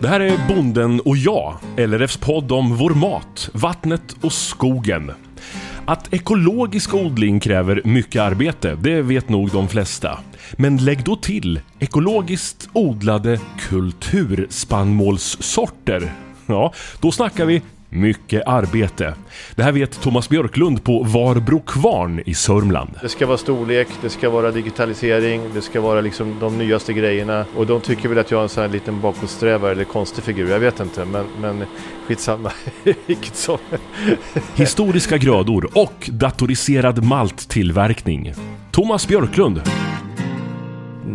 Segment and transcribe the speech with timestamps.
[0.00, 5.12] Det här är Bonden och jag, LRFs podd om vår mat, vattnet och skogen.
[5.86, 10.18] Att ekologisk odling kräver mycket arbete, det vet nog de flesta.
[10.52, 16.12] Men lägg då till ekologiskt odlade kulturspannmålssorter.
[16.46, 17.62] Ja, då snackar vi
[18.00, 19.14] mycket arbete.
[19.54, 22.90] Det här vet Thomas Björklund på Varbro kvarn i Sörmland.
[23.02, 27.44] Det ska vara storlek, det ska vara digitalisering, det ska vara liksom de nyaste grejerna.
[27.56, 30.50] Och de tycker väl att jag är en sån här liten bakåtsträvare eller konstig figur,
[30.50, 31.04] jag vet inte.
[31.04, 31.64] Men, men
[32.06, 32.52] skitsamma,
[33.06, 33.58] vilket som.
[34.54, 38.34] Historiska grödor och datoriserad malttillverkning.
[38.70, 39.62] Thomas Björklund.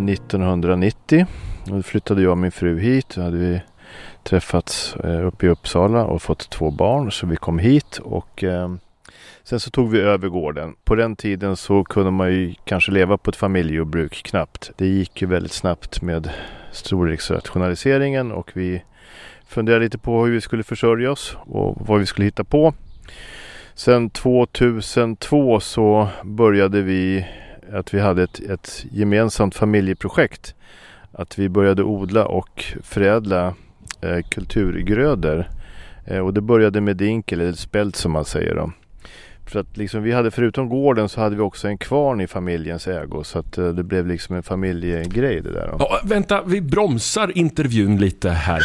[0.09, 1.25] 1990
[1.65, 3.09] då flyttade jag och min fru hit.
[3.15, 3.61] Då hade vi
[4.23, 8.75] träffats eh, uppe i Uppsala och fått två barn så vi kom hit och eh,
[9.43, 10.75] sen så tog vi över gården.
[10.83, 14.71] På den tiden så kunde man ju kanske leva på ett familjejordbruk knappt.
[14.77, 16.29] Det gick ju väldigt snabbt med
[16.71, 18.83] storleksrationaliseringen och vi
[19.47, 22.73] funderade lite på hur vi skulle försörja oss och vad vi skulle hitta på.
[23.73, 27.27] Sen 2002 så började vi
[27.73, 30.55] att vi hade ett, ett gemensamt familjeprojekt.
[31.11, 33.53] Att vi började odla och förädla
[34.01, 35.49] eh, kulturgrödor.
[36.05, 38.71] Eh, och det började med dinkel eller spält som man säger då.
[39.45, 42.87] För att liksom vi hade förutom gården så hade vi också en kvarn i familjens
[42.87, 43.23] ägo.
[43.23, 45.67] Så att eh, det blev liksom en familjegrej det där.
[45.67, 45.75] Då.
[45.79, 48.61] Ja, vänta, vi bromsar intervjun lite här.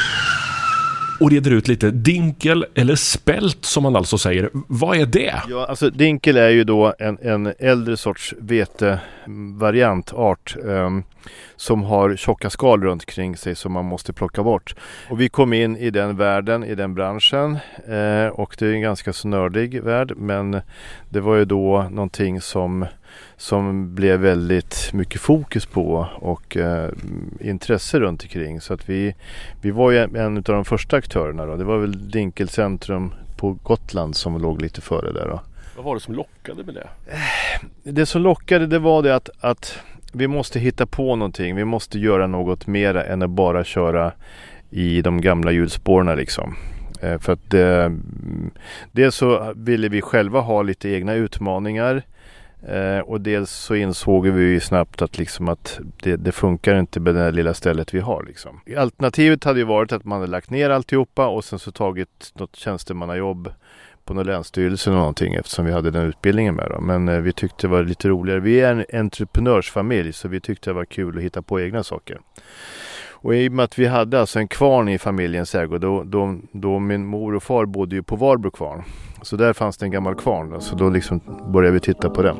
[1.20, 1.90] Och reder ut lite.
[1.90, 4.50] Dinkel eller spält som man alltså säger.
[4.52, 5.34] Vad är det?
[5.48, 10.56] Ja, alltså dinkel är ju då en, en äldre sorts vetevariant, art.
[10.62, 11.04] Um,
[11.56, 14.74] som har tjocka skal runt kring sig som man måste plocka bort.
[15.10, 18.80] Och vi kom in i den världen, i den branschen eh, och det är en
[18.80, 20.60] ganska snördig värld men
[21.08, 22.86] det var ju då någonting som
[23.36, 26.90] som blev väldigt mycket fokus på och eh,
[27.40, 28.60] intresse runt omkring.
[28.60, 29.14] Så att vi,
[29.62, 31.56] vi var ju en av de första aktörerna då.
[31.56, 35.40] Det var väl Dinkelcentrum på Gotland som låg lite före där då.
[35.76, 36.88] Vad var det som lockade med det?
[37.82, 39.78] Det som lockade det var det att, att
[40.16, 41.56] vi måste hitta på någonting.
[41.56, 44.12] Vi måste göra något mera än att bara köra
[44.70, 46.56] i de gamla hjulspåren liksom.
[47.00, 47.90] Eh, för att eh,
[48.92, 52.02] dels så ville vi själva ha lite egna utmaningar.
[52.68, 57.14] Eh, och dels så insåg vi snabbt att, liksom att det, det, funkar inte med
[57.14, 58.22] det här lilla stället vi har.
[58.22, 58.60] Liksom.
[58.76, 62.56] Alternativet hade ju varit att man hade lagt ner alltihopa och sen så tagit något
[62.56, 63.52] tjänstemannajobb
[64.06, 66.86] på någon länsstyrelse eller någonting eftersom vi hade den utbildningen med dem.
[66.86, 68.40] Men eh, vi tyckte det var lite roligare.
[68.40, 72.20] Vi är en entreprenörsfamilj så vi tyckte det var kul att hitta på egna saker.
[73.10, 76.38] Och i och med att vi hade alltså en kvarn i familjens ägo då, då,
[76.52, 78.82] då min mor och far bodde ju på Varbro kvarn.
[79.26, 81.20] Så där fanns det en gammal kvarn, så då liksom
[81.52, 82.36] började vi titta på den.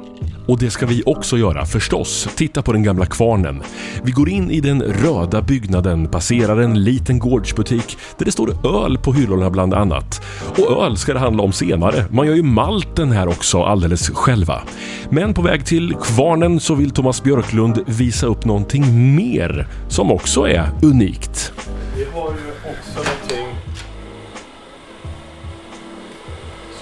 [0.48, 2.28] Och det ska vi också göra förstås.
[2.36, 3.62] Titta på den gamla kvarnen.
[4.02, 8.98] Vi går in i den röda byggnaden, passerar en liten gårdsbutik där det står öl
[8.98, 10.22] på hyllorna bland annat.
[10.58, 12.04] Och öl ska det handla om senare.
[12.10, 14.62] Man gör ju malten här också alldeles själva.
[15.10, 20.48] Men på väg till kvarnen så vill Thomas Björklund visa upp någonting mer som också
[20.48, 21.53] är unikt.
[21.97, 22.56] Vi har ju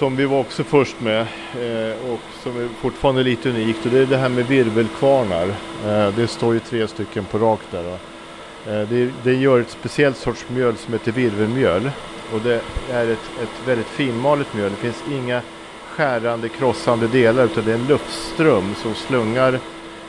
[0.04, 3.98] som vi var också först med eh, och som är fortfarande lite unikt och det
[3.98, 5.46] är det här med virvelkvarnar.
[5.86, 7.92] Eh, det står ju tre stycken på rak där.
[8.66, 11.90] Eh, det, det, gör ett speciellt sorts mjöl som heter virvelmjöl
[12.32, 12.60] och det
[12.90, 14.70] är ett, ett väldigt finmalet mjöl.
[14.70, 15.42] Det finns inga
[15.88, 19.58] skärande, krossande delar utan det är en luftström som slungar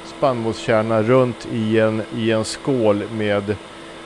[0.06, 3.56] spannmålskärna runt i en, i en skål med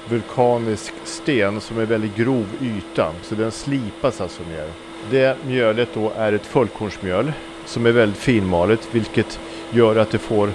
[0.10, 3.14] vulkanisk sten som är väldigt grov yta.
[3.22, 4.89] Så den slipas alltså ner.
[5.12, 7.32] Det mjölet då är ett fullkornsmjöl
[7.66, 9.40] som är väldigt finmalet vilket
[9.72, 10.50] gör att det får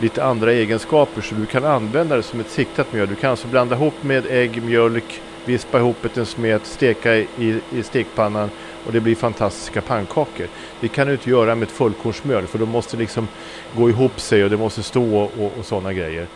[0.00, 3.08] lite andra egenskaper så du kan använda det som ett siktat mjöl.
[3.08, 7.26] Du kan alltså blanda ihop med ägg, mjölk, vispa ihop ett en smet, steka i,
[7.72, 8.50] i stekpannan
[8.86, 10.46] och det blir fantastiska pannkakor.
[10.80, 13.28] Det kan du inte göra med ett fullkornsmjöl för då måste liksom
[13.76, 16.26] gå ihop sig och det måste stå och, och sådana grejer.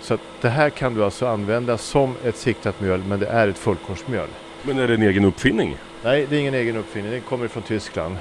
[0.00, 3.58] Så det här kan du alltså använda som ett siktat mjöl men det är ett
[3.58, 4.28] fullkornsmjöl.
[4.62, 5.76] Men är det en egen uppfinning?
[6.04, 7.12] Nej, det är ingen egen uppfinning.
[7.12, 8.16] Det kommer från Tyskland.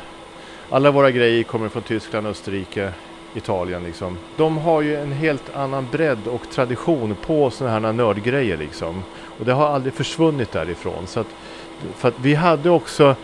[0.69, 2.93] Alla våra grejer kommer från Tyskland, Österrike,
[3.33, 4.17] Italien liksom.
[4.37, 9.03] De har ju en helt annan bredd och tradition på sådana här nördgrejer liksom.
[9.39, 11.07] Och det har aldrig försvunnit därifrån.
[11.07, 11.27] Så att,
[11.95, 13.15] för att vi hade också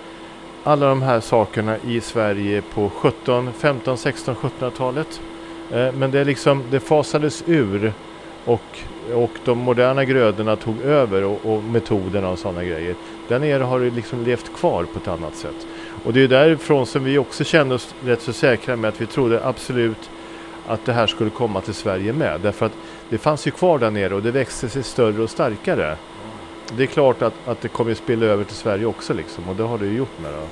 [0.64, 5.22] alla de här sakerna i Sverige på 17, 15, 16, 1700-talet.
[5.70, 7.94] Men det, liksom, det fasades ur
[8.46, 8.80] och,
[9.14, 12.96] och de moderna grödorna tog över och, och metoderna och sådana grejer.
[13.28, 15.68] Där nere har det liksom levt kvar på ett annat sätt.
[16.04, 19.06] Och det är därifrån som vi också kände oss rätt så säkra med att vi
[19.06, 20.10] trodde absolut
[20.68, 22.42] att det här skulle komma till Sverige med.
[22.42, 22.78] Därför att
[23.10, 25.98] det fanns ju kvar där nere och det växte sig större och starkare.
[26.78, 29.64] det är klart att, att det kommer spilla över till Sverige också liksom och det
[29.64, 30.48] har det ju gjort med det.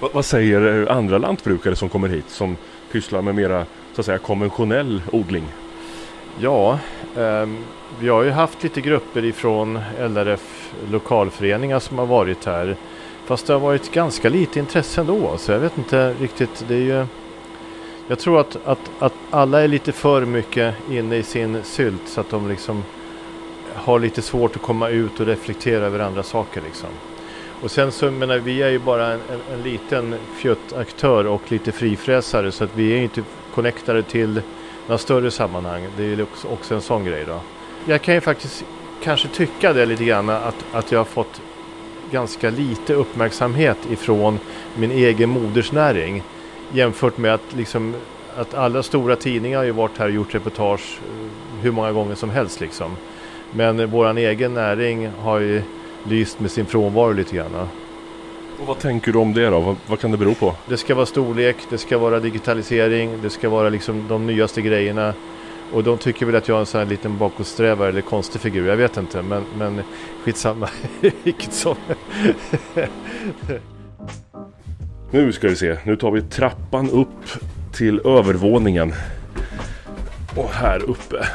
[0.00, 2.56] Vad, vad säger eh, andra lantbrukare som kommer hit som
[2.92, 5.44] pysslar med mera så att säga konventionell odling?
[6.40, 6.78] Ja,
[7.16, 7.48] eh,
[8.00, 12.76] vi har ju haft lite grupper ifrån LRF lokalföreningar som har varit här.
[13.24, 15.38] Fast det har varit ganska lite intresse ändå.
[15.38, 16.64] Så jag vet inte riktigt.
[16.68, 17.06] Det är ju,
[18.08, 22.02] jag tror att, att, att alla är lite för mycket inne i sin sylt.
[22.06, 22.84] Så att de liksom
[23.74, 26.62] har lite svårt att komma ut och reflektera över andra saker.
[26.66, 26.88] Liksom.
[27.62, 31.72] Och sen så menar vi är ju bara en, en, en liten fjuttaktör och lite
[31.72, 32.52] frifräsare.
[32.52, 33.22] Så att vi är inte
[33.54, 34.42] connectade till
[34.86, 35.86] några större sammanhang.
[35.96, 37.40] Det är också, också en sån grej då.
[37.84, 38.64] Jag kan ju faktiskt
[39.02, 41.40] kanske tycka det lite grann att, att jag har fått
[42.10, 44.38] ganska lite uppmärksamhet ifrån
[44.74, 46.22] min egen modersnäring
[46.72, 47.94] jämfört med att, liksom,
[48.36, 52.14] att alla stora tidningar har ju varit här och gjort reportage eh, hur många gånger
[52.14, 52.60] som helst.
[52.60, 52.96] Liksom.
[53.52, 55.62] Men vår egen näring har ju
[56.04, 57.68] lyst med sin frånvaro lite grann.
[58.60, 59.60] Och vad tänker du om det då?
[59.60, 60.54] Vad, vad, kan det bero på?
[60.68, 65.14] Det ska vara storlek, det ska vara digitalisering, det ska vara liksom de nyaste grejerna.
[65.72, 68.68] Och de tycker väl att jag är en sån här liten bakåtsträvare eller konstig figur.
[68.68, 69.82] Jag vet inte, men, men
[70.24, 70.68] skitsamma.
[71.22, 71.76] Vilket som.
[75.10, 75.76] nu ska vi se.
[75.84, 77.08] Nu tar vi trappan upp
[77.72, 78.94] till övervåningen.
[80.36, 81.26] Och här uppe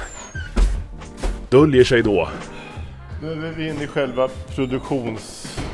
[1.50, 2.30] döljer sig då.
[3.22, 4.30] Nu är vi inne i själva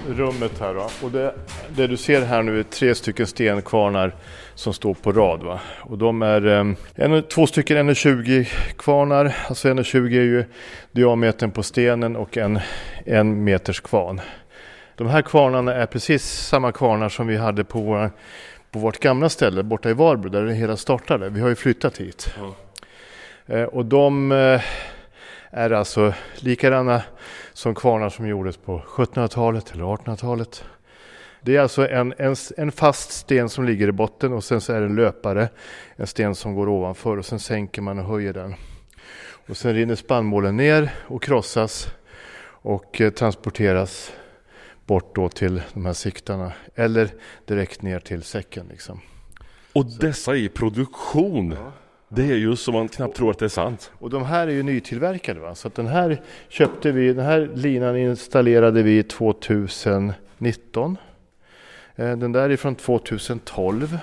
[0.06, 0.74] produktionsrummet här.
[0.74, 0.90] Då.
[1.06, 1.34] Och det,
[1.76, 4.16] det du ser här nu är tre stycken stenkvarnar
[4.56, 5.44] som står på rad.
[5.44, 5.60] Va?
[5.82, 8.44] Och de är eh, en, två stycken 1,20
[8.78, 9.36] kvarnar.
[9.48, 10.46] Alltså 1,20 är ju
[10.92, 12.60] diametern på stenen och en,
[13.06, 14.22] en meters kvarn.
[14.96, 18.12] De här kvarnarna är precis samma kvarnar som vi hade på, vår,
[18.72, 21.30] på vårt gamla ställe borta i Varbro där det hela startade.
[21.30, 22.36] Vi har ju flyttat hit.
[22.38, 22.52] Mm.
[23.48, 24.62] Eh, och de eh,
[25.58, 27.02] är alltså likadana
[27.54, 30.64] som kvarnar som gjordes på 1700-talet eller 1800-talet.
[31.42, 34.74] Det är alltså en, en, en, fast sten som ligger i botten och sen så
[34.74, 35.50] är det en löpare,
[35.96, 38.56] en sten som går ovanför och sen sänker man och höjer den.
[39.48, 41.88] Och sen rinner spannmålen ner och krossas
[42.48, 44.12] och eh, transporteras
[44.86, 47.10] bort då till de här siktarna eller
[47.46, 48.68] direkt ner till säcken.
[48.70, 49.02] Liksom.
[49.74, 51.52] Och dessa i produktion?
[51.52, 51.72] Ja.
[52.10, 53.92] Det är ju så man knappt tror att det är sant.
[53.94, 55.40] Och de här är ju nytillverkade.
[55.40, 55.56] Va?
[55.56, 60.98] Så den här köpte vi, den här linan installerade vi 2019.
[61.96, 63.98] Eh, den där är från 2012.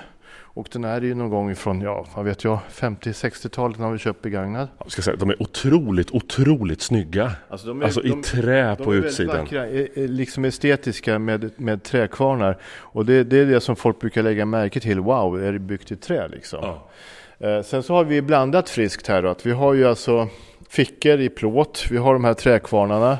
[0.55, 3.97] Och den här är ju någon gång ifrån, ja vad vet jag, 50-60-talet har vi
[3.97, 4.67] köpt begagnad.
[4.77, 7.31] Jag ska säga, de är otroligt, otroligt snygga.
[7.49, 9.45] Alltså, är, alltså de, i trä på utsidan.
[9.45, 12.57] De väldigt vackra, liksom estetiska med, med träkvarnar.
[12.65, 14.99] Och det, det, är det som folk brukar lägga märke till.
[14.99, 16.59] Wow, är det byggt i trä liksom?
[16.61, 16.87] Ja.
[17.39, 19.29] Eh, sen så har vi blandat friskt här då.
[19.29, 20.27] Att vi har ju alltså
[20.69, 21.85] fickor i plåt.
[21.89, 23.17] Vi har de här träkvarnarna.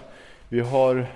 [0.49, 1.07] Vi har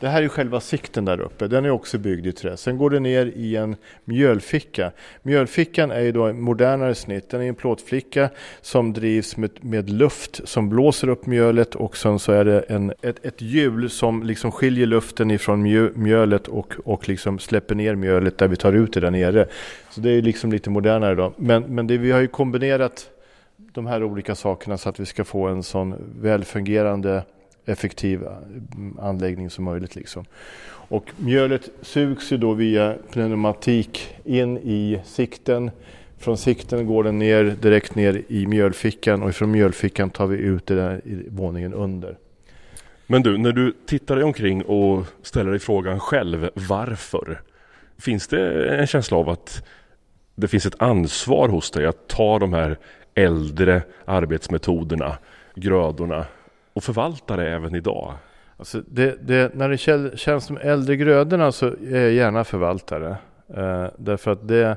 [0.00, 1.46] det här är själva sikten där uppe.
[1.46, 2.56] Den är också byggd i trä.
[2.56, 4.92] Sen går det ner i en mjölficka.
[5.22, 7.30] Mjölfickan är ju då en modernare snitt.
[7.30, 8.30] Den är en plåtflicka
[8.60, 12.92] som drivs med, med luft som blåser upp mjölet och sen så är det en,
[13.02, 15.62] ett, ett hjul som liksom skiljer luften ifrån
[15.94, 19.46] mjölet och, och liksom släpper ner mjölet där vi tar ut det där nere.
[19.90, 21.32] Så det är liksom lite modernare då.
[21.36, 23.10] Men, men det, vi har ju kombinerat
[23.72, 27.22] de här olika sakerna så att vi ska få en sån välfungerande
[27.70, 28.32] effektiv eh,
[28.98, 29.96] anläggning som möjligt.
[29.96, 30.24] Liksom.
[30.90, 35.70] Och mjölet sugs ju då via pneumatik in i sikten.
[36.18, 40.66] Från sikten går den ner direkt ner i mjölfickan och från mjölfickan tar vi ut
[40.66, 42.16] det där i våningen under.
[43.06, 47.40] Men du, när du tittar dig omkring och ställer dig frågan själv varför?
[47.98, 49.66] Finns det en känsla av att
[50.34, 52.78] det finns ett ansvar hos dig att ta de här
[53.14, 55.18] äldre arbetsmetoderna,
[55.54, 56.26] grödorna
[56.72, 58.14] och förvalta det även idag?
[58.56, 63.16] Alltså det, det, när det känns som äldre grödorna så är jag gärna förvaltare.
[63.56, 64.76] Eh, därför att det,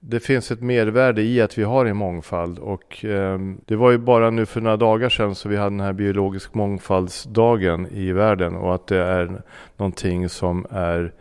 [0.00, 2.58] det finns ett mervärde i att vi har en mångfald.
[2.58, 5.80] Och eh, det var ju bara nu för några dagar sedan så vi hade den
[5.80, 8.56] här biologisk mångfaldsdagen i världen.
[8.56, 9.42] Och att det är
[9.76, 11.12] någonting som är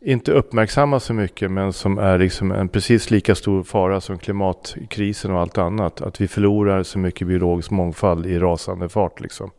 [0.00, 5.30] inte uppmärksammas så mycket men som är liksom en precis lika stor fara som klimatkrisen
[5.30, 6.00] och allt annat.
[6.00, 9.50] Att vi förlorar så mycket biologisk mångfald i rasande fart liksom.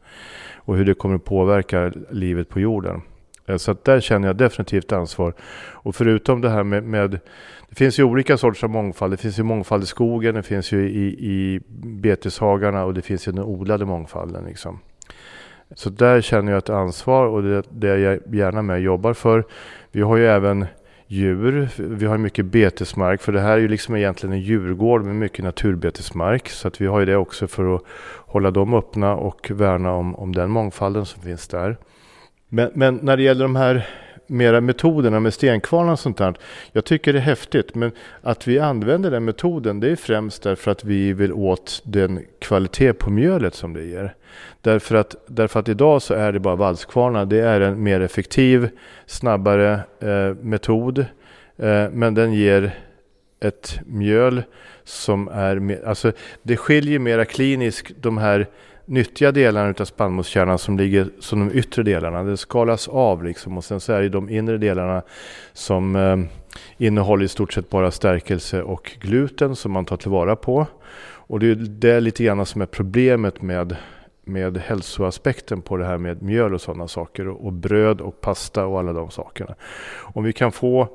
[0.56, 3.02] Och hur det kommer att påverka livet på jorden.
[3.46, 5.34] Eh, så att där känner jag definitivt ansvar.
[5.72, 7.20] Och förutom det här med, med
[7.70, 9.14] det finns ju olika sorters mångfald.
[9.14, 13.28] Det finns ju mångfald i skogen, det finns ju i, i beteshagarna och det finns
[13.28, 14.46] ju den odlade mångfalden.
[14.46, 14.80] Liksom.
[15.76, 19.46] Så där känner jag ett ansvar och det, det jag gärna med jobbar för.
[19.92, 20.66] Vi har ju även
[21.08, 21.70] djur.
[21.78, 25.46] Vi har mycket betesmark för det här är ju liksom egentligen en djurgård med mycket
[25.46, 26.50] naturbetesmark.
[26.50, 27.82] Så att vi har ju det också för att
[28.26, 31.78] hålla dem öppna och värna om, om den mångfalden som finns där.
[32.50, 33.88] Men, men när det gäller de här
[34.30, 36.34] mera metoderna med stenkvarnar och sånt där.
[36.72, 40.72] Jag tycker det är häftigt men att vi använder den metoden det är främst därför
[40.72, 44.16] att vi vill åt den kvalitet på mjölet som det ger.
[44.62, 47.26] Därför att, därför att idag så är det bara valskvarnar.
[47.26, 48.70] Det är en mer effektiv,
[49.06, 51.00] snabbare eh, metod.
[51.58, 52.76] Eh, men den ger
[53.40, 54.44] ett mjöl
[54.84, 56.12] som är mer, alltså
[56.44, 58.48] det skiljer mera kliniskt de här
[58.90, 62.24] nyttiga delarna av spannmålskärnan som ligger som de yttre delarna.
[62.24, 65.02] Det skalas av liksom och sen så är det de inre delarna
[65.54, 66.18] som eh,
[66.78, 70.68] innehåller i stort sett bara stärkelse och gluten som man tar tillvara på.
[71.02, 73.76] Och det är det lite grann som är problemet med
[74.24, 78.66] med hälsoaspekten på det här med mjöl och sådana saker och, och bröd och pasta
[78.66, 79.56] och alla de sakerna.
[79.98, 80.88] Om vi kan få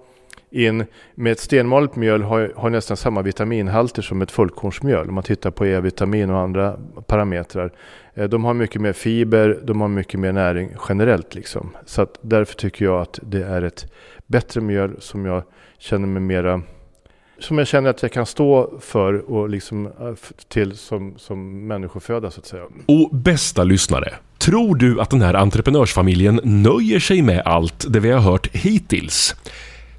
[0.55, 0.85] in
[1.15, 5.09] med ett stenmalet mjöl har, har nästan samma vitaminhalter som ett fullkornsmjöl.
[5.09, 7.73] Om man tittar på E-vitamin och andra parametrar.
[8.15, 11.35] Eh, de har mycket mer fiber, de har mycket mer näring generellt.
[11.35, 11.71] Liksom.
[11.87, 13.93] Så att därför tycker jag att det är ett
[14.27, 15.43] bättre mjöl som jag
[15.79, 16.63] känner mig mera
[17.39, 19.93] som jag känner att jag kan stå för och liksom eh,
[20.49, 22.65] till som, som människoföda så att säga.
[22.87, 28.11] Och bästa lyssnare, tror du att den här entreprenörsfamiljen nöjer sig med allt det vi
[28.11, 29.35] har hört hittills?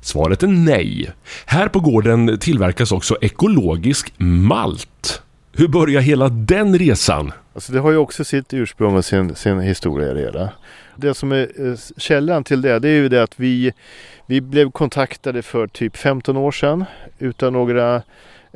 [0.05, 1.11] Svaret är nej.
[1.45, 5.21] Här på gården tillverkas också ekologisk malt.
[5.53, 7.31] Hur börjar hela den resan?
[7.53, 10.51] Alltså det har ju också sitt ursprung och sin, sin historia i det
[10.95, 13.71] Det som är eh, källan till det, det är ju det att vi,
[14.27, 16.85] vi blev kontaktade för typ 15 år sedan
[17.19, 18.01] utan några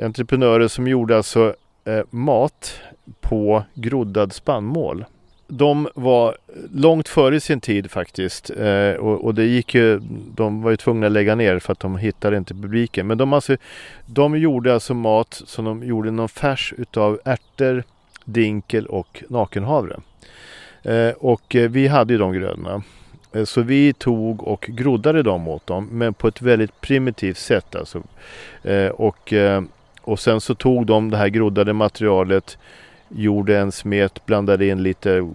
[0.01, 2.79] entreprenörer som gjorde alltså eh, mat
[3.21, 5.05] på groddad spannmål
[5.49, 6.37] de var
[6.73, 8.49] långt före sin tid faktiskt.
[8.49, 10.01] Eh, och, och, det gick ju,
[10.35, 13.07] de var ju tvungna att lägga ner för att de hittade inte publiken.
[13.07, 13.57] Men de, alltså,
[14.05, 17.83] de gjorde alltså mat som de gjorde någon färs utav ärtor,
[18.25, 19.99] dinkel och nakenhavre.
[20.83, 22.83] Eh, och eh, vi hade ju de grödorna.
[23.33, 27.75] Eh, så vi tog och groddade dem åt dem men på ett väldigt primitivt sätt.
[27.75, 28.03] Alltså.
[28.63, 29.61] Eh, och, eh,
[30.01, 32.57] och sen så tog de det här groddade materialet
[33.09, 35.29] gjorde en smet, blandade in lite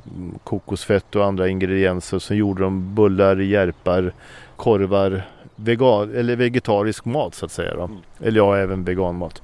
[0.45, 2.19] kokosfett och andra ingredienser.
[2.19, 4.12] Så gjorde de bullar, järpar,
[4.57, 5.23] korvar,
[5.57, 7.75] vegan, eller vegetarisk mat så att säga.
[7.75, 7.83] Då.
[7.83, 7.97] Mm.
[8.21, 9.43] Eller ja, även veganmat.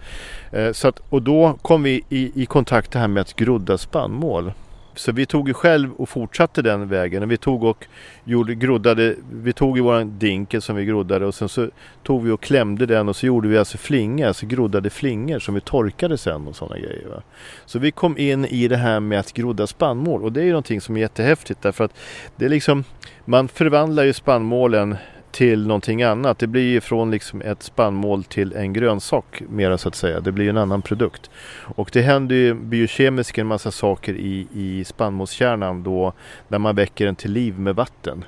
[0.53, 3.79] Eh, så att, och då kom vi i, i kontakt det här med att grodda
[3.79, 4.53] spannmål.
[5.01, 7.29] Så vi tog ju själv och fortsatte den vägen.
[7.29, 7.87] Vi tog och
[8.25, 11.71] gjorde, groddade, vi tog ju våran dinkel som vi groddade och sen så
[12.03, 15.55] tog vi och klämde den och så gjorde vi alltså flingor, alltså groddade flingor som
[15.55, 17.09] vi torkade sen och sådana grejer.
[17.09, 17.23] Va?
[17.67, 20.51] Så vi kom in i det här med att grodda spannmål och det är ju
[20.51, 21.95] någonting som är jättehäftigt därför att
[22.37, 22.85] det är liksom,
[23.25, 24.97] man förvandlar ju spannmålen
[25.33, 26.39] till någonting annat.
[26.39, 30.21] Det blir ju från liksom ett spannmål till en grönsak mera så att säga.
[30.21, 31.31] Det blir en annan produkt.
[31.61, 36.13] Och det händer ju biokemiskt en massa saker i, i spannmålskärnan då
[36.49, 38.25] när man väcker den till liv med vatten.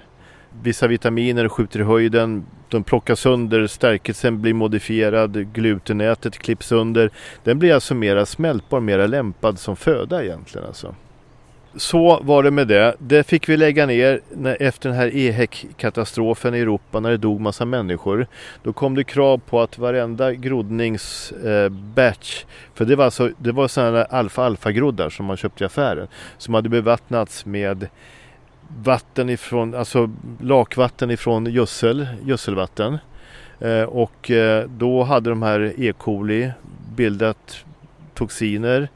[0.62, 7.11] Vissa vitaminer skjuter i höjden, de plockas sönder, stärkelsen blir modifierad, glutennätet klipps under.
[7.44, 10.66] Den blir alltså mera smältbar, mera lämpad som föda egentligen.
[10.66, 10.94] Alltså
[11.76, 12.95] så var det med det.
[12.99, 17.41] Det fick vi lägga ner när, efter den här EHEC-katastrofen i Europa när det dog
[17.41, 18.26] massa människor.
[18.62, 23.69] Då kom det krav på att varenda groddningsbatch, eh, för det var, alltså, det var
[23.69, 27.88] sådana alfa-alfa-groddar som man köpte i affären, som hade bevattnats med
[28.83, 30.11] vatten ifrån, alltså
[30.41, 32.99] lakvatten ifrån gödsel, gödselvatten.
[33.61, 35.93] Eh, och eh, då hade de här E.
[35.99, 36.52] coli
[36.97, 37.64] bildat
[38.14, 38.88] toxiner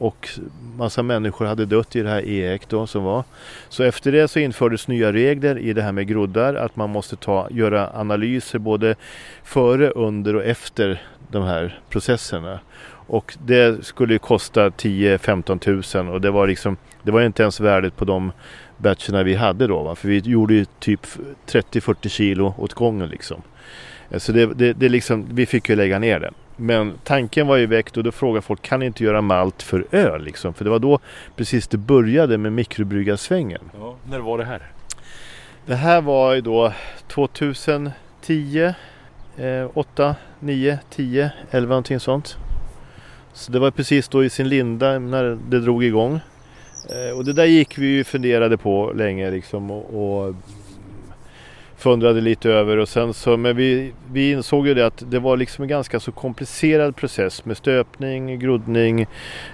[0.00, 0.28] och
[0.76, 3.24] massa människor hade dött i det här EEC då som var.
[3.68, 7.16] Så efter det så infördes nya regler i det här med groddar att man måste
[7.16, 8.94] ta, göra analyser både
[9.44, 12.60] före, under och efter de här processerna.
[13.06, 17.96] Och det skulle kosta 10-15 tusen och det var liksom det var inte ens värdet
[17.96, 18.32] på de
[18.76, 19.82] batcherna vi hade då.
[19.82, 19.94] Va?
[19.94, 21.06] För vi gjorde ju typ
[21.46, 23.42] 30-40 kilo åt gången liksom.
[24.10, 26.30] Eh, så det, det, det liksom, vi fick ju lägga ner det.
[26.60, 29.86] Men tanken var ju väckt och då frågade folk kan ni inte göra malt för
[29.90, 30.54] öl liksom?
[30.54, 30.98] För det var då
[31.36, 33.70] precis det började med mikrobryggarsvängen.
[33.78, 34.62] Ja, när var det här?
[35.66, 36.72] Det här var ju då
[37.08, 38.74] 2010,
[39.36, 42.36] eh, 8, 9, 10, 11 någonting sånt.
[43.32, 46.20] Så det var precis då i sin linda när det drog igång.
[46.90, 50.34] Eh, och det där gick vi ju funderade på länge liksom och, och
[51.80, 55.36] fundrade lite över och sen så, men vi, vi insåg ju det att det var
[55.36, 59.06] liksom en ganska så komplicerad process med stöpning, groddning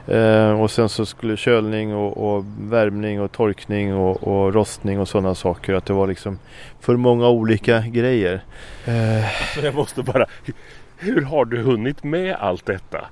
[0.06, 5.08] eh, och sen så skulle kölning och, och värmning och torkning och, och rostning och
[5.08, 5.74] sådana saker.
[5.74, 6.38] Att det var liksom
[6.80, 8.44] för många olika grejer.
[8.84, 9.64] Eh.
[9.64, 10.26] Jag måste bara,
[10.96, 13.04] hur har du hunnit med allt detta?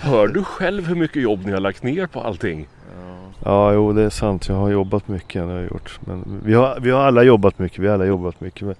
[0.00, 2.68] Hör du själv hur mycket jobb ni har lagt ner på allting?
[2.94, 3.09] Ja,
[3.46, 4.48] jo det är sant.
[4.48, 5.42] Jag har jobbat mycket.
[5.42, 6.00] Det har gjort.
[6.04, 7.78] Men vi, har, vi har alla jobbat mycket.
[7.78, 8.62] Vi har alla jobbat mycket.
[8.62, 8.74] Men,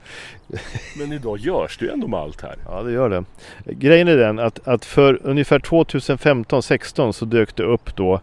[0.99, 2.55] men idag görs det ju ändå malt här.
[2.67, 3.25] Ja, det gör det.
[3.65, 8.21] Grejen är den att, att för ungefär 2015-16 så dök det upp då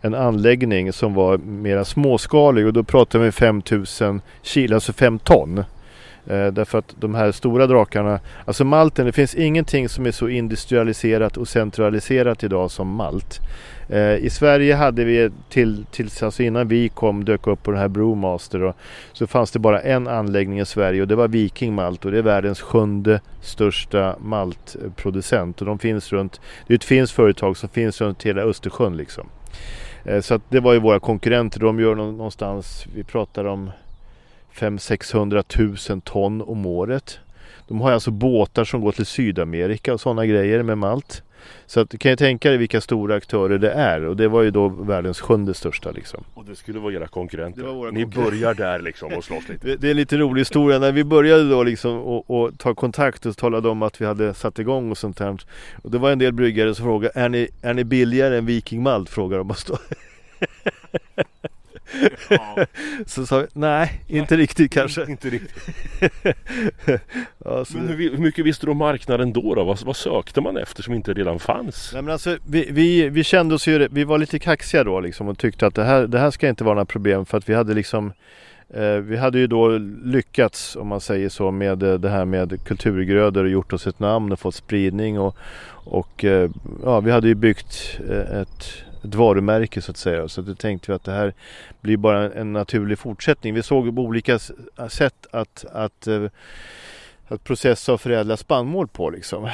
[0.00, 5.64] en anläggning som var mera småskalig och då pratar vi 5000 kilo, alltså 5 ton.
[6.26, 10.28] Eh, därför att de här stora drakarna, alltså malten, det finns ingenting som är så
[10.28, 13.40] industrialiserat och centraliserat idag som malt.
[13.88, 17.80] Eh, I Sverige hade vi till, tills alltså innan vi kom dök upp på den
[17.80, 18.74] här Brewmaster då,
[19.12, 22.18] så fanns det bara en anläggning i Sverige och det var Viking Malt och det
[22.18, 27.68] är världens sjunde största maltproducent och de finns runt, det är ett finskt företag som
[27.68, 29.26] finns runt hela Östersjön liksom.
[30.04, 33.70] Eh, så att det var ju våra konkurrenter, de gör någonstans, vi pratar om
[34.54, 37.18] 500-600 000 ton om året.
[37.68, 41.22] De har alltså båtar som går till Sydamerika och sådana grejer med malt.
[41.66, 44.50] Så att, kan ju tänka dig vilka stora aktörer det är och det var ju
[44.50, 46.24] då världens sjunde största liksom.
[46.34, 47.62] Och det skulle vara era konkurrenter.
[47.62, 49.66] Våra Ni börjar där liksom och slåss lite.
[49.66, 50.78] Det, det är en lite rolig historia.
[50.78, 54.34] När vi började då liksom och, och ta kontakt och talade om att vi hade
[54.34, 55.38] satt igång och sånt här.
[55.82, 58.82] Och det var en del bryggare som frågade, är ni, är ni billigare än Viking
[58.82, 59.10] Malt?
[59.10, 59.78] Frågar de oss då.
[63.06, 65.04] så sa vi, nej, inte riktigt kanske.
[65.08, 65.68] inte riktigt.
[67.44, 69.54] ja, men hur, hur, mycket visste du om marknaden då?
[69.54, 69.64] då?
[69.64, 71.90] Vad, vad, sökte man efter som inte redan fanns?
[71.92, 75.28] Nej, men alltså, vi, vi, vi kände oss ju, vi var lite kaxiga då liksom
[75.28, 77.54] och tyckte att det här, det här ska inte vara några problem för att vi
[77.54, 78.12] hade liksom
[78.74, 79.68] eh, vi hade ju då
[80.04, 84.00] lyckats, om man säger så, med eh, det här med kulturgrödor och gjort oss ett
[84.00, 85.36] namn och fått spridning och,
[85.70, 86.50] och eh,
[86.84, 88.00] ja, vi hade ju byggt
[88.32, 90.28] ett ett varumärke så att säga.
[90.28, 91.34] Så då tänkte vi att det här
[91.80, 93.54] blir bara en naturlig fortsättning.
[93.54, 94.38] Vi såg på olika
[94.88, 96.24] sätt att, att, eh,
[97.28, 99.50] att processa och förädla spannmål på liksom.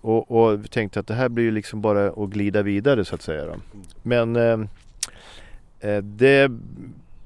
[0.00, 3.14] Och, och vi tänkte att det här blir ju liksom bara att glida vidare så
[3.14, 3.46] att säga.
[3.46, 3.54] Då.
[4.02, 4.60] Men eh,
[5.80, 6.50] eh, det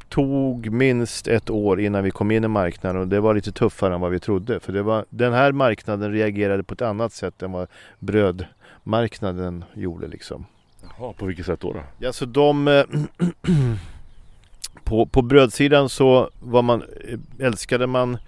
[0.09, 3.95] tog minst ett år innan vi kom in i marknaden och det var lite tuffare
[3.95, 4.61] än vad vi trodde.
[4.61, 10.09] För det var, den här marknaden reagerade på ett annat sätt än vad brödmarknaden gjorde
[10.09, 10.47] liksom.
[11.01, 11.73] Jaha, på vilket sätt då?
[11.73, 11.81] då?
[11.99, 12.69] Ja, så de...
[12.69, 12.85] Eh,
[14.85, 18.19] på, på brödsidan så var man, eh, älskade man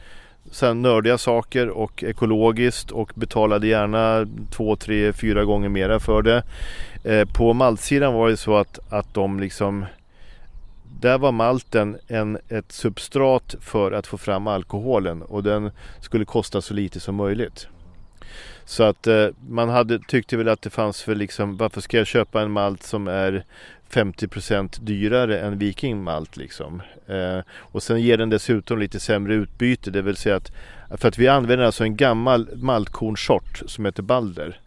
[0.51, 6.43] sen nördiga saker och ekologiskt och betalade gärna två, tre, fyra gånger mera för det.
[7.05, 9.87] Eh, på maltsidan var det så att, att de liksom
[11.01, 16.61] där var malten en, ett substrat för att få fram alkoholen och den skulle kosta
[16.61, 17.69] så lite som möjligt.
[18.65, 22.07] Så att eh, man hade, tyckte väl att det fanns för liksom, varför ska jag
[22.07, 23.45] köpa en malt som är
[23.91, 26.83] 50% dyrare än Viking malt liksom.
[27.07, 30.53] Eh, och sen ger den dessutom lite sämre utbyte, det vill säga att
[31.01, 34.61] för att vi använder alltså en gammal maltkornsort som heter Balder.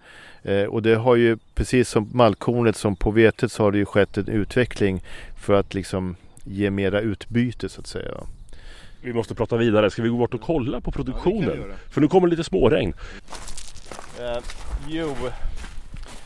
[0.44, 3.86] Eh, och det har ju precis som maltkornet som på vetet så har det ju
[3.86, 5.04] skett en utveckling
[5.38, 8.12] för att liksom ge mera utbyte så att säga.
[9.02, 9.90] Vi måste prata vidare.
[9.90, 11.64] Ska vi gå bort och kolla på produktionen?
[11.70, 12.94] Ja, För nu kommer lite småregn.
[14.24, 14.42] Eh,
[14.88, 15.16] jo,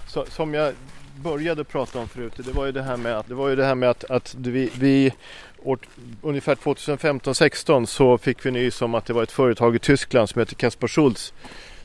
[0.08, 0.74] så, som jag
[1.16, 3.66] började prata om förut, det var ju det här med att, det var ju det
[3.66, 5.14] här med att, att vi, vi
[5.64, 5.80] år,
[6.22, 10.40] ungefär 2015-16 så fick vi nys om att det var ett företag i Tyskland som
[10.40, 11.34] heter Kaspar Schultz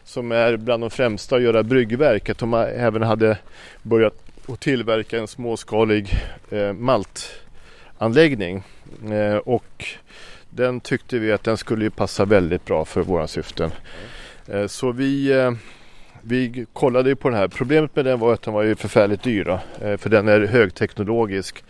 [0.05, 2.29] som är bland de främsta att göra bryggverk.
[2.29, 3.38] Att de även hade
[3.83, 4.14] börjat
[4.48, 6.11] att tillverka en småskalig
[6.51, 8.62] eh, maltanläggning.
[9.11, 9.85] Eh, och
[10.51, 13.70] den tyckte vi att den skulle passa väldigt bra för våra syften.
[14.46, 15.53] Eh, så vi eh,
[16.22, 17.48] vi kollade ju på den här.
[17.48, 19.44] Problemet med den var att den var ju förfärligt dyr.
[19.44, 21.64] Då, eh, för den är högteknologisk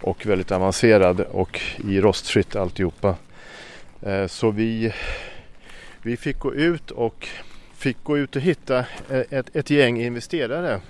[0.00, 3.14] och väldigt avancerad och i rostfritt alltihopa.
[4.02, 4.92] Eh, så vi,
[6.02, 7.28] vi fick gå ut och
[7.74, 8.78] fick gå ut och hitta
[9.10, 10.80] eh, ett, ett gäng investerare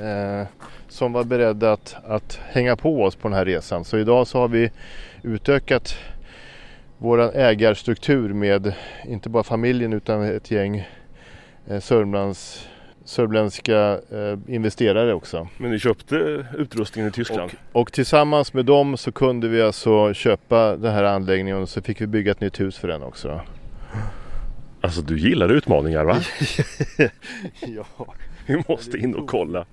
[0.00, 0.46] eh,
[0.88, 3.84] som var beredda att, att hänga på oss på den här resan.
[3.84, 4.70] Så idag så har vi
[5.22, 5.96] utökat
[6.98, 8.72] vår ägarstruktur med
[9.04, 10.88] inte bara familjen utan ett gäng
[11.80, 12.68] Sörmlands
[13.08, 15.48] sörmländska eh, investerare också.
[15.56, 17.50] Men ni köpte utrustningen i Tyskland?
[17.72, 21.82] Och, och, tillsammans med dem så kunde vi alltså köpa den här anläggningen och så
[21.82, 23.40] fick vi bygga ett nytt hus för den också.
[24.80, 26.16] Alltså du gillar utmaningar va?
[27.60, 28.14] ja.
[28.46, 29.64] Vi måste in och kolla.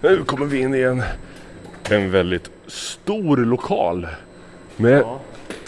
[0.00, 1.02] Nu kommer vi in i en,
[1.90, 4.08] en väldigt stor lokal.
[4.76, 5.20] Med ja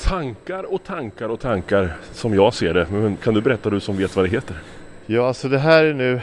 [0.05, 2.87] tankar och tankar och tankar som jag ser det.
[2.90, 4.57] Men kan du berätta du som vet vad det heter?
[5.07, 6.21] Ja, alltså det här är nu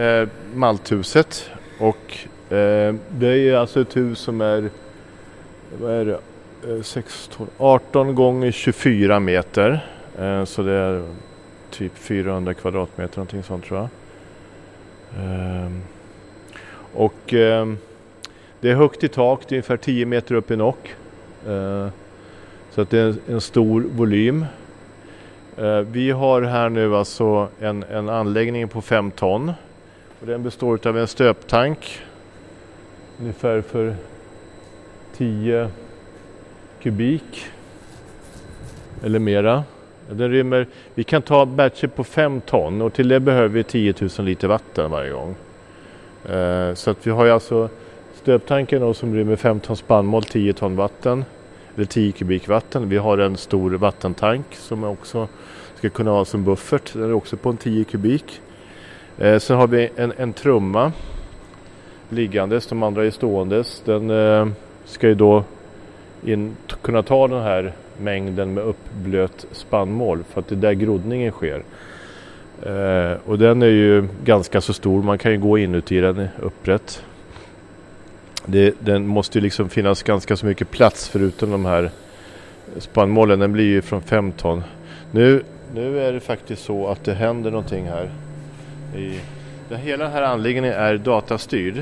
[0.00, 2.16] eh, Malthuset och
[2.52, 4.70] eh, det är alltså ett hus som är
[5.80, 6.18] vad är det?
[6.72, 9.86] Eh, 16, 18 gånger 24 meter.
[10.18, 11.02] Eh, så det är
[11.70, 13.88] typ 400 kvadratmeter någonting sånt tror jag.
[15.18, 15.82] Ehm,
[16.94, 17.78] och ehm,
[18.60, 20.94] det är högt i tak, det är ungefär 10 meter upp i nock.
[21.46, 21.88] Eh,
[22.70, 24.44] så att det är en stor volym.
[25.56, 29.52] Eh, vi har här nu alltså en, en anläggning på 5 ton.
[30.20, 32.00] Och den består av en stöptank
[33.20, 33.94] ungefär för
[35.16, 35.68] 10
[36.82, 37.46] kubik
[39.04, 39.64] eller mera.
[40.10, 43.94] Den rymmer, vi kan ta batcher på 5 ton och till det behöver vi 10
[44.00, 45.34] 000 liter vatten varje gång.
[46.28, 47.68] Eh, så att vi har ju alltså
[48.14, 51.24] stöptanken som rymmer 5 ton spannmål, 10 ton vatten
[51.76, 52.88] eller 10 kubik vatten.
[52.88, 55.28] Vi har en stor vattentank som också
[55.74, 56.92] ska kunna ha som buffert.
[56.92, 58.40] Den är också på en 10 kubik.
[59.18, 60.92] Eh, sen har vi en, en trumma
[62.08, 63.82] liggandes, de andra är ståendes.
[63.84, 64.48] Den eh,
[64.84, 65.44] ska ju då
[66.26, 71.32] in, kunna ta den här mängden med uppblöt spannmål för att det är där groddningen
[71.32, 71.62] sker.
[72.62, 77.04] Eh, och den är ju ganska så stor, man kan ju gå inuti den upprätt.
[78.46, 81.90] Det, den måste ju liksom finnas ganska så mycket plats förutom de här
[82.78, 84.62] spannmålen, den blir ju från 5 ton.
[85.10, 85.42] Nu,
[85.74, 88.10] nu är det faktiskt så att det händer någonting här.
[88.96, 89.20] I,
[89.68, 91.78] det, hela den här anläggningen är datastyrd.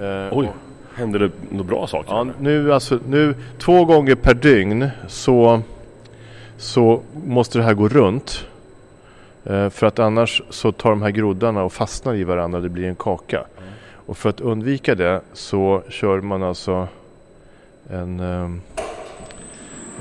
[0.00, 0.48] Eh, Oj!
[0.94, 2.10] Händer det några bra saker?
[2.12, 5.62] Ja, nu, alltså, nu två gånger per dygn så,
[6.56, 8.46] så måste det här gå runt.
[9.44, 12.68] Eh, för att annars så tar de här groddarna och fastnar i varandra och det
[12.68, 13.44] blir en kaka.
[14.08, 16.88] Och för att undvika det så kör man alltså
[17.90, 18.20] en...
[18.20, 18.50] Eh,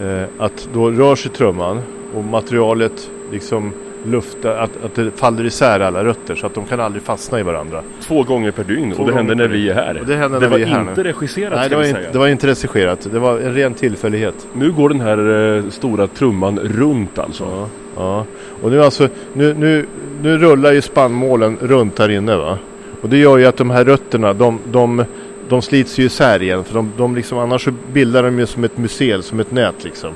[0.08, 1.82] eh att då rör sig trumman
[2.15, 3.74] och materialet liksom
[4.06, 7.43] lufta, att, att det faller isär alla rötter så att de kan aldrig fastna i
[7.43, 7.84] varandra.
[8.02, 10.04] Två gånger per dygn Två och det händer när vi är här.
[10.08, 11.10] det händer det när vi är här inte nu.
[11.10, 13.08] regisserat Nej, det var, in, det var inte regisserat.
[13.12, 14.48] Det var en ren tillfällighet.
[14.54, 17.43] Nu går den här eh, stora trumman runt alltså.
[17.43, 18.26] Ja, ja.
[18.62, 19.86] och nu alltså, nu, nu,
[20.22, 22.58] nu rullar ju spannmålen runt här inne va.
[23.02, 25.06] Och det gör ju att de här rötterna, de, de,
[25.50, 26.64] de slits ju isär igen.
[26.64, 29.84] För de, de liksom, annars så bildar de ju som ett museum, som ett nät
[29.84, 30.14] liksom.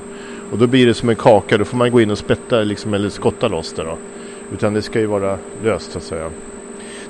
[0.52, 2.94] Och då blir det som en kaka, då får man gå in och spätta liksom,
[2.94, 3.98] eller skotta loss det då.
[4.52, 6.30] Utan det ska ju vara löst så att säga.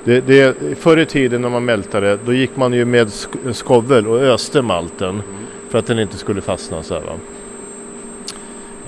[0.05, 3.13] Det, det, förr i tiden när man mältade, då gick man ju med
[3.53, 5.09] skovel och öste malten.
[5.09, 5.23] Mm.
[5.71, 7.13] För att den inte skulle fastna så här va.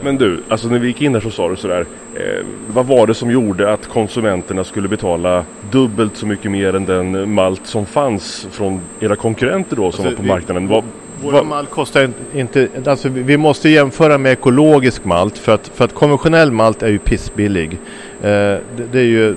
[0.02, 1.86] Men du, alltså när vi gick in där så sa du sådär.
[2.14, 6.84] Eh, vad var det som gjorde att konsumenterna skulle betala dubbelt så mycket mer än
[6.84, 10.68] den malt som fanns från era konkurrenter då som alltså, var på vi, marknaden?
[10.68, 10.84] Vad,
[11.22, 15.94] vår malt kostar inte, alltså vi måste jämföra med ekologisk malt för att, för att
[15.94, 17.72] konventionell malt är ju pissbillig.
[17.72, 19.36] Eh, det, det, är ju,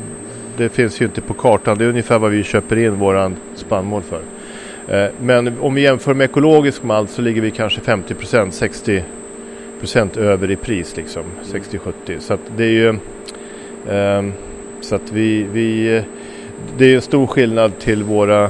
[0.58, 4.02] det finns ju inte på kartan, det är ungefär vad vi köper in våran spannmål
[4.02, 4.22] för.
[4.88, 9.02] Eh, men om vi jämför med ekologisk malt så ligger vi kanske 50% 60%
[9.80, 12.20] Procent över i pris liksom, 60-70.
[12.20, 12.90] Så att det är ju
[13.90, 14.34] eh,
[14.82, 16.04] så att vi, vi
[16.78, 18.50] det är en stor skillnad till våra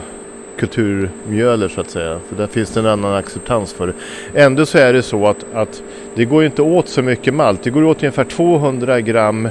[0.58, 2.20] kulturmjöler så att säga.
[2.30, 3.94] För där finns det en annan acceptans för det.
[4.42, 5.84] Ändå så är det så att, att
[6.16, 7.64] det går inte åt så mycket malt.
[7.64, 9.50] Det går åt ungefär 200 gram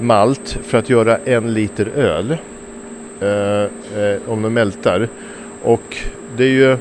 [0.00, 2.36] malt för att göra en liter öl.
[3.20, 3.62] Eh,
[4.00, 5.08] eh, om de mältar.
[5.62, 5.96] Och
[6.36, 6.76] det är ju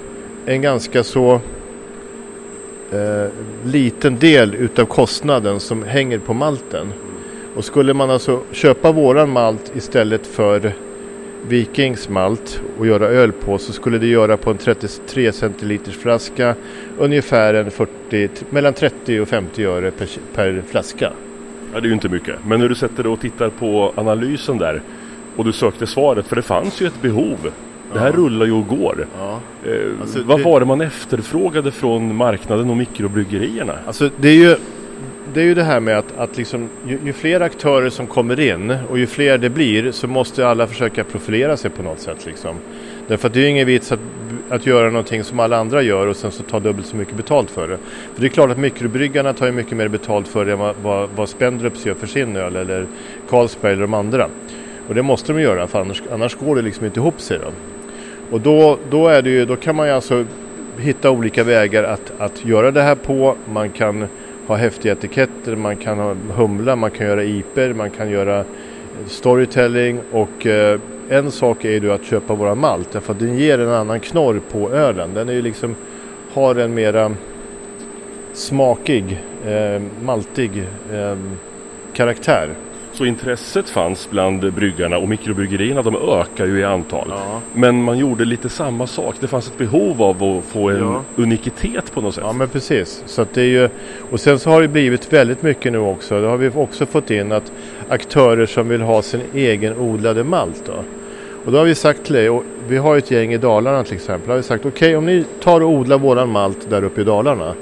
[0.45, 1.41] en ganska så
[2.93, 3.32] eh,
[3.65, 6.93] liten del utav kostnaden som hänger på malten.
[7.56, 10.73] Och skulle man alltså köpa våran malt istället för
[11.47, 16.56] Vikings malt och göra öl på så skulle det göra på en 33 centiliters flaska
[16.97, 21.12] ungefär en 40, mellan 30 och 50 öre per, per flaska.
[21.73, 22.36] Ja, det är ju inte mycket.
[22.47, 24.82] Men när du sätter dig och tittar på analysen där
[25.36, 27.51] och du sökte svaret, för det fanns ju ett behov.
[27.93, 29.08] Det här rullar ju och går.
[29.65, 30.43] Eh, alltså, vad det...
[30.43, 33.73] var det man efterfrågade från marknaden och mikrobryggerierna?
[33.88, 34.56] Alltså det är ju
[35.34, 38.39] det är ju det här med att, att liksom, ju, ju, fler aktörer som kommer
[38.39, 42.25] in och ju fler det blir så måste alla försöka profilera sig på något sätt.
[42.25, 42.56] Liksom.
[43.08, 43.99] Därför att det är ju ingen vits att,
[44.49, 47.51] att göra någonting som alla andra gör och sen så ta dubbelt så mycket betalt
[47.51, 47.77] för det.
[48.13, 50.75] För det är klart att mikrobryggarna tar ju mycket mer betalt för det än vad,
[50.84, 52.86] vad, vad Spendrups gör för sin öl eller
[53.29, 54.27] Carlsberg eller de andra.
[54.88, 57.39] Och det måste de göra för annars, annars går det liksom inte ihop sig.
[57.39, 57.51] Då.
[58.33, 60.25] Och då, då, är det ju, då kan man ju alltså
[60.77, 63.35] hitta olika vägar att, att göra det här på.
[63.53, 64.07] Man kan
[64.47, 68.43] ha häftiga etiketter, man kan ha humla, man kan göra iper, man kan göra
[69.07, 73.59] storytelling och eh, en sak är ju att köpa våra malt därför att den ger
[73.59, 75.13] en annan knorr på ölen.
[75.13, 75.75] Den är ju liksom,
[76.33, 77.11] har en mera
[78.33, 81.17] smakig, eh, maltig eh,
[81.93, 82.49] karaktär.
[82.93, 87.08] Så intresset fanns bland bryggarna och mikrobryggerierna de ökar ju i antal.
[87.10, 87.41] Ja.
[87.53, 89.15] Men man gjorde lite samma sak.
[89.19, 91.03] Det fanns ett behov av att få en ja.
[91.15, 92.23] unikitet på något sätt.
[92.27, 93.03] Ja men precis.
[93.06, 93.69] Så det är ju,
[94.12, 96.21] och sen så har det blivit väldigt mycket nu också.
[96.21, 97.51] Då har vi också fått in att
[97.89, 100.63] aktörer som vill ha sin egen odlade malt.
[100.65, 100.84] Då.
[101.45, 103.95] Och då har vi sagt till dig, och vi har ett gäng i Dalarna till
[103.95, 107.01] exempel, har vi sagt okej okay, om ni tar och odlar våran malt där uppe
[107.01, 107.53] i Dalarna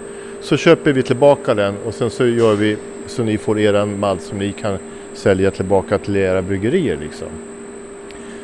[0.42, 4.22] så köper vi tillbaka den och sen så gör vi så ni får eran malt
[4.22, 4.78] som ni kan
[5.14, 7.28] sälja tillbaka till era bryggerier liksom.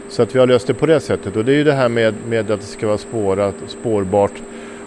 [0.10, 1.90] Så att vi har löst det på det sättet och det är ju det här
[1.90, 4.42] med, med att det ska vara spårat, spårbart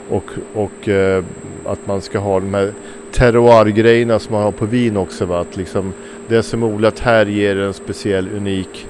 [0.09, 1.25] och, och eh,
[1.65, 2.73] att man ska ha de här
[3.13, 5.25] terroirgrejerna som man har på vin också.
[5.25, 5.41] Va?
[5.41, 5.93] Att liksom,
[6.29, 8.87] det som är odlat här ger en speciell unik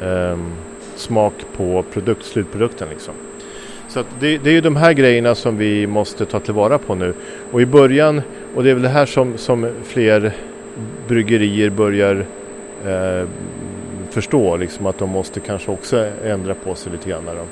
[0.00, 0.38] eh,
[0.96, 2.88] smak på produkt, slutprodukten.
[2.88, 3.14] Liksom.
[3.88, 7.14] Så det, det, är ju de här grejerna som vi måste ta tillvara på nu.
[7.50, 8.22] Och i början,
[8.54, 10.32] och det är väl det här som, som fler
[11.10, 12.24] bryggerier börjar
[12.86, 13.28] eh,
[14.10, 17.24] förstå, liksom, att de måste kanske också ändra på sig lite grann.
[17.26, 17.44] Då.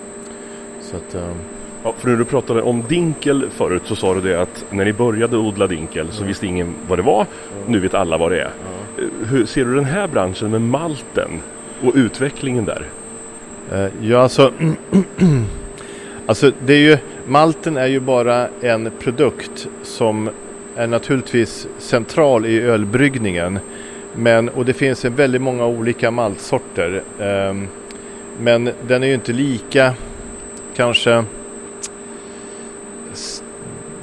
[0.81, 1.33] Så att, eh,
[1.85, 4.92] Ja, för när du pratade om dinkel förut så sa du det att när ni
[4.92, 7.27] började odla dinkel så visste ingen vad det var.
[7.66, 8.51] Nu vet alla vad det är.
[9.29, 11.31] Hur ser du den här branschen med malten
[11.83, 12.83] och utvecklingen där?
[13.73, 14.53] Eh, ja, alltså,
[16.27, 20.31] alltså det är ju, malten är ju bara en produkt som
[20.79, 23.59] är naturligtvis central i ölbryggningen.
[24.14, 27.03] Men, och det finns väldigt många olika maltsorter.
[27.19, 27.69] Um,
[28.41, 29.95] men den är ju inte lika
[30.77, 31.25] kanske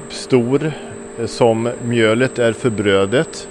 [0.10, 0.72] stor
[1.26, 3.48] som mjölet är för brödet.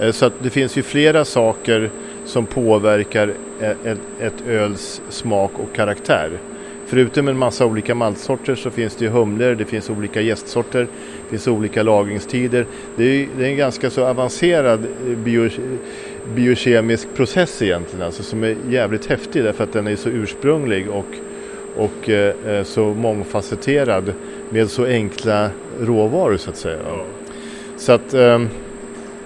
[0.00, 1.90] Eh, så att det finns ju flera saker
[2.24, 6.30] som påverkar ett, ett öls smak och karaktär.
[6.90, 10.80] Förutom en massa olika maltsorter så finns det ju humlor, det finns olika gästsorter,
[11.22, 12.66] det finns olika lagringstider.
[12.96, 15.50] Det är, det är en ganska så avancerad eh, bio,
[16.34, 21.06] biokemisk process egentligen, alltså som är jävligt häftig därför att den är så ursprunglig och,
[21.76, 24.12] och eh, så mångfacetterad
[24.48, 25.50] med så enkla
[25.80, 26.78] råvaror så att säga.
[26.86, 27.04] Ja.
[27.76, 28.14] Så att...
[28.14, 28.40] Eh,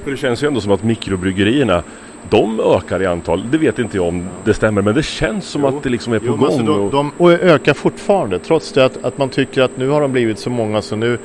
[0.04, 1.82] det känns ju ändå som att mikrobryggerierna
[2.30, 3.50] de ökar i antal.
[3.50, 5.68] Det vet inte jag om det stämmer men det känns som jo.
[5.68, 6.84] att det liksom är på jo, alltså, gång.
[6.84, 10.00] Alltså de, de, och ökar fortfarande trots det att, att man tycker att nu har
[10.00, 11.18] de blivit så många så nu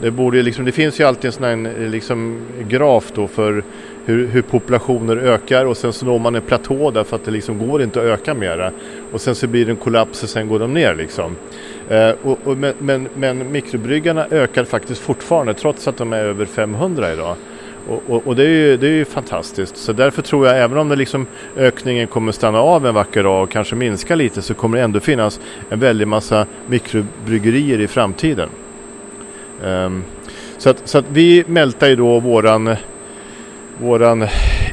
[0.00, 3.64] det, borde liksom, det finns ju alltid en sån här liksom, graf då för
[4.04, 7.68] hur, hur, populationer ökar och sen så når man en platå därför att det liksom
[7.68, 8.70] går inte att öka mera.
[9.12, 11.36] Och sen så blir det en kollaps och sen går de ner liksom.
[11.88, 16.44] Eh, och, och, men, men, men mikrobryggarna ökar faktiskt fortfarande trots att de är över
[16.44, 17.36] 500 idag.
[17.88, 19.76] Och, och, och, det, är ju, det är ju fantastiskt.
[19.76, 23.42] Så därför tror jag även om det liksom ökningen kommer stanna av en vacker dag
[23.42, 28.48] och kanske minska lite så kommer det ändå finnas en väldig massa mikrobryggerier i framtiden.
[29.64, 30.04] Um,
[30.58, 32.76] så, att, så att vi mältar ju då våran,
[33.78, 34.26] våran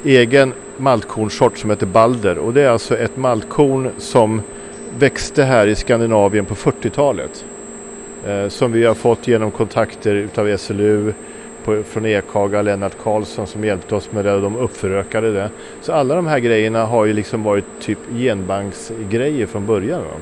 [0.03, 4.41] egen maltkornsort som heter Balder och det är alltså ett maltkorn som
[4.99, 7.45] växte här i Skandinavien på 40-talet.
[8.27, 11.13] Eh, som vi har fått genom kontakter utav SLU
[11.63, 15.49] på, från Ekhaga, Lennart Karlsson som hjälpte oss med det och de uppförökade det.
[15.81, 20.01] Så alla de här grejerna har ju liksom varit typ genbanksgrejer från början.
[20.01, 20.17] Då.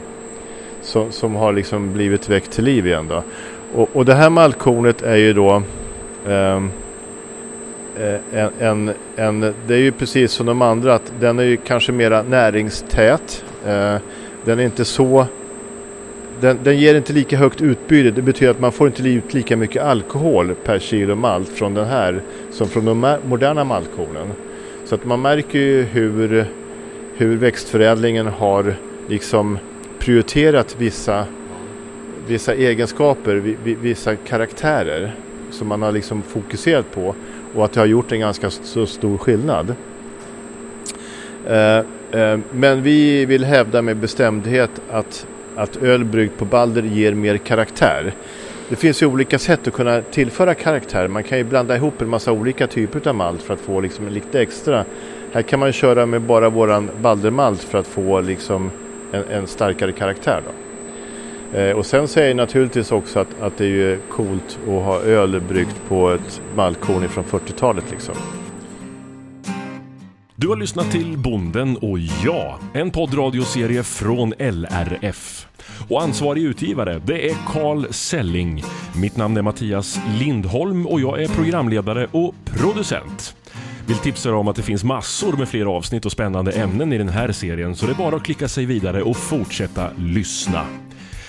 [0.82, 3.24] Som, som har liksom blivit väckt till liv igen då.
[3.74, 5.62] Och, och det här maltkornet är ju då
[6.28, 6.72] ehm,
[8.00, 11.58] eh, en, en, en, det är ju precis som de andra att den är ju
[11.58, 13.44] kanske mera näringstät.
[13.66, 13.96] Eh,
[14.46, 15.26] den är inte så
[16.42, 18.12] den, den, ger inte lika högt utbyte.
[18.12, 21.88] Det betyder att man får inte ut lika mycket alkohol per kilo malt från den
[21.88, 22.22] här
[22.52, 24.28] som från de moderna maltkornen.
[24.86, 26.46] Så att man märker ju hur,
[27.18, 28.76] hur växtförädlingen har
[29.08, 29.60] liksom
[30.00, 31.26] prioriterat vissa,
[32.28, 35.16] vissa egenskaper, vissa karaktärer
[35.52, 37.16] som man har liksom fokuserat på
[37.56, 39.76] och att det har gjort en ganska så stor skillnad.
[41.48, 41.78] Eh,
[42.22, 47.38] eh, men vi vill hävda med bestämdhet att att öl bryggt på Balder ger mer
[47.38, 48.14] karaktär.
[48.70, 51.08] Det finns ju olika sätt att kunna tillföra karaktär.
[51.08, 54.08] Man kan ju blanda ihop en massa olika typer av malt för att få liksom
[54.08, 54.86] lite extra.
[55.34, 58.72] Här kan man köra med bara våran Baldermalt för att få liksom
[59.12, 60.42] en, en starkare karaktär.
[60.46, 60.52] Då.
[61.60, 65.02] Eh, och sen säger jag naturligtvis också att, att det är ju coolt att ha
[65.02, 67.92] öl bryggt på ett maltkorn från 40-talet.
[67.92, 68.16] Liksom.
[70.40, 75.48] Du har lyssnat till Bonden och jag, en poddradioserie från LRF.
[75.90, 78.64] Och ansvarig utgivare, det är Carl Selling.
[78.96, 83.36] Mitt namn är Mattias Lindholm och jag är programledare och producent.
[83.88, 87.10] Vill tipsa om att det finns massor med fler avsnitt och spännande ämnen i den
[87.10, 90.66] här serien så det är bara att klicka sig vidare och fortsätta lyssna.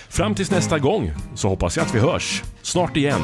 [0.09, 3.23] Fram tills nästa gång så hoppas jag att vi hörs snart igen.